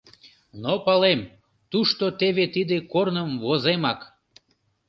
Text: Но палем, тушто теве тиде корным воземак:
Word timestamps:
Но 0.61 0.73
палем, 0.85 1.21
тушто 1.71 2.05
теве 2.19 2.45
тиде 2.53 2.77
корным 2.91 3.29
воземак: 3.43 3.99